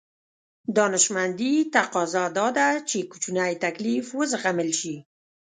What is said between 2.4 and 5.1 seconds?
ده چې کوچنی تکليف وزغمل شي.